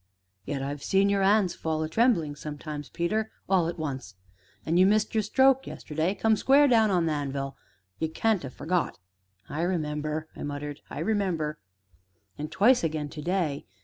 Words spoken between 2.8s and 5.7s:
Peter all at once. An' you missed your stroke